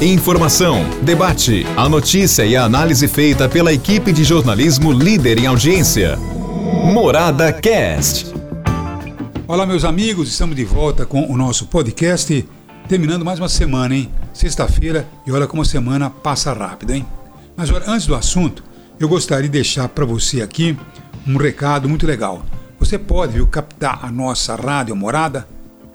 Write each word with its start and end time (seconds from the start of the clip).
Informação, 0.00 0.84
debate, 1.02 1.64
a 1.76 1.88
notícia 1.88 2.44
e 2.44 2.54
a 2.54 2.64
análise 2.64 3.08
feita 3.08 3.48
pela 3.48 3.72
equipe 3.72 4.12
de 4.12 4.24
jornalismo 4.24 4.92
líder 4.92 5.38
em 5.38 5.46
audiência. 5.46 6.16
Morada 6.92 7.52
Cast. 7.52 8.32
Olá, 9.48 9.64
meus 9.66 9.84
amigos, 9.84 10.28
estamos 10.28 10.54
de 10.54 10.64
volta 10.64 11.06
com 11.06 11.24
o 11.30 11.36
nosso 11.36 11.66
podcast, 11.66 12.48
terminando 12.88 13.24
mais 13.24 13.38
uma 13.38 13.48
semana, 13.48 13.96
hein? 13.96 14.10
Sexta-feira 14.32 15.08
e 15.26 15.32
olha 15.32 15.46
como 15.46 15.62
a 15.62 15.64
semana 15.64 16.10
passa 16.10 16.52
rápido, 16.52 16.92
hein? 16.92 17.06
Mas 17.56 17.70
olha, 17.70 17.84
antes 17.88 18.06
do 18.06 18.14
assunto, 18.14 18.62
eu 19.00 19.08
gostaria 19.08 19.44
de 19.44 19.48
deixar 19.48 19.88
para 19.88 20.04
você 20.04 20.42
aqui 20.42 20.76
um 21.26 21.36
recado 21.36 21.88
muito 21.88 22.06
legal. 22.06 22.44
Você 22.78 22.98
pode 22.98 23.32
viu, 23.32 23.46
captar 23.46 24.04
a 24.04 24.10
nossa 24.10 24.54
rádio 24.54 24.94
Morada, 24.94 25.48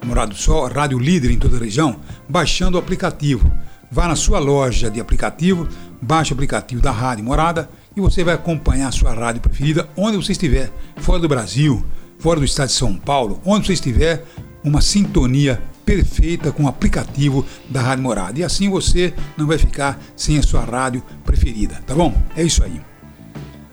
Morado 0.07 0.35
Sol, 0.35 0.67
rádio 0.67 0.97
líder 0.97 1.31
em 1.31 1.37
toda 1.37 1.57
a 1.57 1.59
região, 1.59 1.99
baixando 2.27 2.77
o 2.77 2.79
aplicativo. 2.79 3.51
Vá 3.91 4.07
na 4.07 4.15
sua 4.15 4.39
loja 4.39 4.89
de 4.89 4.99
aplicativo, 4.99 5.67
baixe 6.01 6.31
o 6.31 6.35
aplicativo 6.35 6.81
da 6.81 6.91
Rádio 6.91 7.23
Morada 7.23 7.69
e 7.95 8.01
você 8.01 8.23
vai 8.23 8.35
acompanhar 8.35 8.89
a 8.89 8.91
sua 8.91 9.13
rádio 9.13 9.41
preferida 9.41 9.89
onde 9.95 10.17
você 10.17 10.33
estiver, 10.33 10.71
fora 10.97 11.19
do 11.19 11.27
Brasil, 11.27 11.85
fora 12.19 12.39
do 12.39 12.45
estado 12.45 12.67
de 12.67 12.73
São 12.73 12.95
Paulo, 12.95 13.41
onde 13.45 13.67
você 13.67 13.73
estiver, 13.73 14.25
uma 14.63 14.81
sintonia 14.81 15.61
perfeita 15.85 16.51
com 16.51 16.63
o 16.63 16.67
aplicativo 16.67 17.45
da 17.69 17.81
Rádio 17.81 18.03
Morada. 18.03 18.39
E 18.39 18.43
assim 18.43 18.69
você 18.69 19.13
não 19.37 19.47
vai 19.47 19.57
ficar 19.57 19.97
sem 20.15 20.37
a 20.37 20.43
sua 20.43 20.65
rádio 20.65 21.01
preferida, 21.23 21.81
tá 21.87 21.95
bom? 21.95 22.13
É 22.35 22.43
isso 22.43 22.63
aí. 22.63 22.81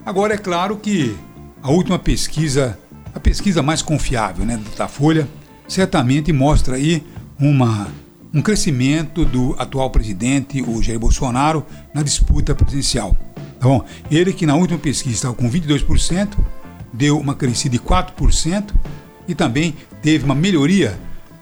Agora 0.07 0.35
é 0.35 0.39
claro 0.39 0.77
que 0.77 1.17
a 1.61 1.71
última 1.71 1.99
pesquisa, 1.99 2.79
a 3.13 3.19
pesquisa 3.19 3.63
mais 3.63 3.83
confiável, 3.83 4.45
né, 4.45 4.61
da 4.77 4.87
Folha, 4.87 5.27
certamente 5.69 6.33
mostra 6.33 6.77
aí 6.77 7.03
uma 7.39 7.89
um 8.33 8.43
crescimento 8.43 9.25
do 9.25 9.55
atual 9.61 9.91
presidente, 9.91 10.61
o 10.61 10.83
Jair 10.83 10.99
Bolsonaro, 10.99 11.65
na 11.95 12.03
disputa 12.03 12.53
presidencial. 12.53 13.17
Tá 13.61 13.69
bom? 13.69 13.85
Ele 14.11 14.33
que 14.33 14.45
na 14.45 14.57
última 14.57 14.79
pesquisa 14.79 15.15
estava 15.15 15.35
com 15.35 15.49
22%, 15.49 16.37
deu 16.93 17.17
uma 17.17 17.37
crescida 17.37 17.79
de 17.79 17.83
4% 17.83 18.75
e 19.29 19.37
também 19.37 19.77
teve 20.03 20.25
uma 20.25 20.35
melhoria 20.35 20.99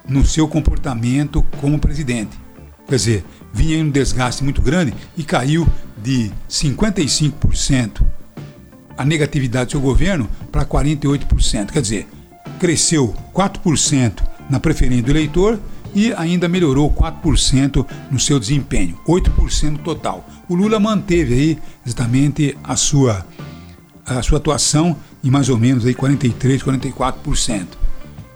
no 0.07 0.25
seu 0.27 0.47
comportamento 0.47 1.43
como 1.61 1.79
presidente. 1.79 2.39
Quer 2.87 2.97
dizer, 2.97 3.25
vinha 3.55 3.79
em 3.79 3.85
um 3.85 3.91
desgaste 3.91 4.45
muito 4.45 4.61
grande 4.61 4.93
e 5.17 5.25
caiu 5.25 5.67
de 6.03 6.31
55% 6.51 8.03
a 8.99 9.05
negatividade 9.05 9.67
do 9.67 9.71
seu 9.73 9.81
governo 9.81 10.29
para 10.51 10.65
48%. 10.65 11.71
Quer 11.71 11.81
dizer, 11.81 12.07
cresceu 12.63 13.13
4% 13.35 14.23
na 14.49 14.61
preferência 14.61 15.03
do 15.03 15.11
eleitor 15.11 15.59
e 15.93 16.13
ainda 16.13 16.49
melhorou 16.49 16.93
4% 16.93 17.85
no 18.09 18.21
seu 18.21 18.39
desempenho, 18.39 18.97
8% 19.05 19.79
total. 19.79 20.25
O 20.49 20.55
Lula 20.55 20.79
manteve 20.79 21.35
aí 21.35 21.59
exatamente 21.85 22.57
a 22.63 22.77
sua, 22.77 23.27
a 24.07 24.23
sua 24.23 24.39
atuação 24.39 24.97
em 25.25 25.29
mais 25.29 25.49
ou 25.49 25.59
menos 25.59 25.85
aí 25.85 25.93
43, 25.93 26.63
44%. 26.63 27.67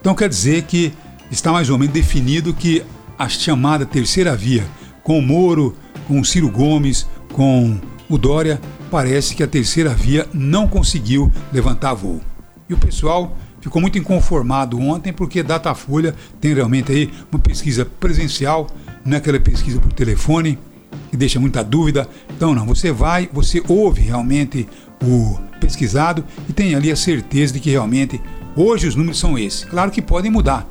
Então 0.01 0.13
quer 0.13 0.29
dizer 0.29 0.63
que 0.63 0.93
está 1.31 1.53
mais 1.53 1.71
ou 1.71 1.79
menos 1.79 1.95
definido 1.95 2.53
que 2.53 2.83
a 3.17 3.29
chamada 3.29 3.87
terceira 3.87 4.35
via, 4.35 4.67
com 5.05 5.21
o 5.21 5.23
Moro, 5.23 5.77
com 6.09 6.19
o 6.19 6.25
Ciro 6.25 6.51
Gomes, 6.51 7.07
com 7.33 7.79
o 8.09 8.19
Dória, 8.19 8.61
parece 8.91 9.37
que 9.37 9.43
a 9.45 9.47
terceira 9.47 9.91
via 9.91 10.29
não 10.35 10.67
conseguiu 10.67 11.31
levantar 11.53 11.95
voo. 11.95 12.21
E 12.69 12.75
o 12.75 12.79
pessoal 12.79 13.37
ficou 13.67 13.83
muito 13.83 13.99
inconformado 13.99 14.79
ontem 14.79 15.13
porque 15.13 15.43
Datafolha 15.43 16.15
tem 16.41 16.55
realmente 16.55 16.93
aí 16.93 17.11
uma 17.33 17.41
pesquisa 17.41 17.85
presencial, 17.85 18.69
não 19.05 19.15
é 19.15 19.17
aquela 19.17 19.41
pesquisa 19.41 19.81
por 19.81 19.93
telefone 19.93 20.57
que 21.11 21.17
deixa 21.17 21.41
muita 21.41 21.65
dúvida. 21.65 22.09
Então 22.31 22.55
não, 22.55 22.65
você 22.65 22.93
vai, 22.93 23.29
você 23.33 23.61
ouve 23.67 24.03
realmente 24.03 24.69
o 25.03 25.37
pesquisado 25.61 26.25
e 26.49 26.53
tem 26.53 26.77
ali 26.77 26.93
a 26.93 26.97
certeza 26.97 27.55
de 27.55 27.59
que 27.59 27.71
realmente 27.71 28.21
hoje 28.55 28.87
os 28.87 28.95
números 28.95 29.19
são 29.19 29.37
esses. 29.37 29.65
Claro 29.65 29.91
que 29.91 30.01
podem 30.01 30.31
mudar, 30.31 30.65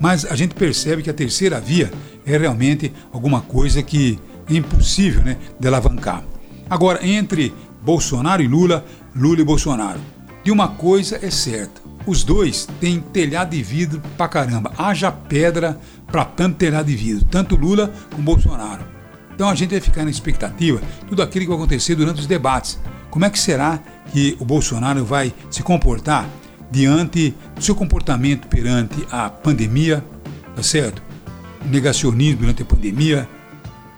mas 0.00 0.24
a 0.24 0.34
gente 0.34 0.52
percebe 0.52 1.00
que 1.00 1.10
a 1.10 1.14
terceira 1.14 1.60
via 1.60 1.92
é 2.26 2.36
realmente 2.36 2.92
alguma 3.12 3.40
coisa 3.40 3.84
que 3.84 4.18
é 4.50 4.54
impossível 4.54 5.22
né, 5.22 5.36
de 5.60 5.68
alavancar. 5.68 6.24
Agora, 6.68 7.06
entre 7.06 7.54
Bolsonaro 7.84 8.42
e 8.42 8.48
Lula, 8.48 8.84
Lula 9.14 9.42
e 9.42 9.44
Bolsonaro, 9.44 10.00
de 10.42 10.50
uma 10.50 10.66
coisa 10.66 11.20
é 11.22 11.30
certa: 11.30 11.81
os 12.06 12.24
dois 12.24 12.68
têm 12.80 13.00
telhado 13.00 13.50
de 13.50 13.62
vidro 13.62 14.02
pra 14.16 14.28
caramba. 14.28 14.72
Haja 14.76 15.10
pedra 15.10 15.78
para 16.06 16.24
tanto 16.24 16.56
telhado 16.56 16.86
de 16.86 16.96
vidro, 16.96 17.24
tanto 17.24 17.56
Lula 17.56 17.92
como 18.10 18.22
Bolsonaro. 18.22 18.84
Então 19.34 19.48
a 19.48 19.54
gente 19.54 19.70
vai 19.70 19.80
ficar 19.80 20.04
na 20.04 20.10
expectativa 20.10 20.80
tudo 21.08 21.22
aquilo 21.22 21.44
que 21.44 21.48
vai 21.48 21.58
acontecer 21.58 21.94
durante 21.94 22.20
os 22.20 22.26
debates. 22.26 22.78
Como 23.10 23.24
é 23.24 23.30
que 23.30 23.38
será 23.38 23.80
que 24.12 24.36
o 24.40 24.44
Bolsonaro 24.44 25.04
vai 25.04 25.32
se 25.50 25.62
comportar 25.62 26.28
diante 26.70 27.34
do 27.54 27.62
seu 27.62 27.74
comportamento 27.74 28.48
perante 28.48 29.06
a 29.10 29.28
pandemia, 29.28 30.04
tá 30.56 30.62
certo? 30.62 31.02
Negacionismo 31.66 32.40
durante 32.40 32.62
a 32.62 32.66
pandemia, 32.66 33.28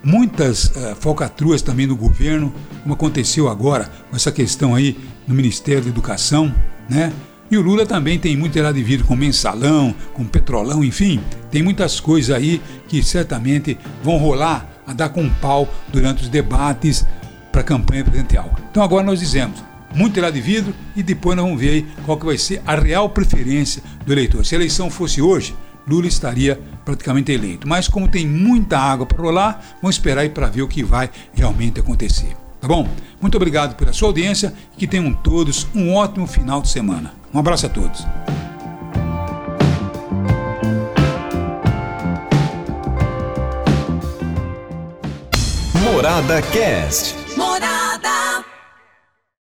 muitas 0.03 0.67
uh, 0.67 0.95
falcatruas 0.99 1.63
também 1.63 1.87
do 1.87 1.97
governo, 1.97 2.53
como 2.83 2.95
aconteceu 2.95 3.49
agora 3.49 3.91
com 4.11 4.17
essa 4.17 4.31
questão 4.31 4.75
aí 4.75 4.99
no 5.27 5.35
Ministério 5.35 5.85
da 5.85 5.89
Educação, 5.89 6.55
né? 6.89 7.13
E 7.51 7.57
o 7.57 7.63
Lula 7.63 7.85
também 7.85 8.19
tem 8.19 8.37
muito 8.37 8.61
lá 8.61 8.73
de 8.73 8.83
vidro 8.83 9.07
com 9.07 9.15
mensalão, 9.15 9.95
com 10.13 10.25
petrolão, 10.25 10.83
enfim, 10.83 11.21
tem 11.51 11.63
muitas 11.63 12.01
coisas 12.01 12.35
aí 12.35 12.61
que 12.89 13.03
certamente 13.03 13.79
vão 14.03 14.17
rolar 14.17 14.69
a 14.87 14.93
dar 14.93 15.11
com 15.11 15.29
pau 15.29 15.69
durante 15.93 16.23
os 16.23 16.29
debates 16.29 17.07
para 17.53 17.61
a 17.61 17.65
campanha 17.65 18.05
presidencial. 18.05 18.55
Então 18.71 18.83
agora 18.83 19.05
nós 19.05 19.21
dizemos, 19.21 19.63
muito 19.95 20.21
lá 20.21 20.31
de 20.31 20.41
vidro 20.41 20.75
e 20.97 21.03
depois 21.03 21.37
nós 21.37 21.45
vamos 21.45 21.61
ver 21.61 21.71
aí 21.71 21.87
qual 22.05 22.19
que 22.19 22.27
vai 22.27 22.37
ser 22.37 22.61
a 22.67 22.75
real 22.75 23.09
preferência 23.09 23.83
do 24.05 24.13
eleitor. 24.13 24.45
Se 24.45 24.55
a 24.55 24.59
eleição 24.59 24.91
fosse 24.91 25.23
hoje, 25.23 25.55
Lula 25.87 26.07
estaria 26.07 26.61
praticamente 26.85 27.31
eleito. 27.31 27.69
Mas 27.69 27.89
como 27.89 28.09
tem 28.09 28.27
muita 28.27 28.79
água 28.79 29.07
para 29.07 29.23
rolar, 29.23 29.77
vamos 29.81 29.97
esperar 29.97 30.23
aí 30.23 30.31
para 30.31 30.49
ver 30.49 30.63
o 30.63 30.69
que 30.69 30.83
vai 30.83 31.11
realmente 31.33 31.79
acontecer. 31.79 32.37
Tá 32.61 32.67
bom? 32.67 32.89
Muito 33.21 33.37
obrigado 33.37 33.77
pela 33.77 33.93
sua 33.93 34.09
audiência 34.09 34.53
e 34.73 34.77
que 34.79 34.87
tenham 34.87 35.13
todos 35.13 35.67
um 35.75 35.95
ótimo 35.95 36.27
final 36.27 36.63
de 36.63 36.69
semana. 36.69 37.24
Um 37.35 37.41
abraço 37.41 37.67
a 37.67 37.69
todos. 37.69 38.07
Morada 45.83 46.41
Cast. 46.53 47.17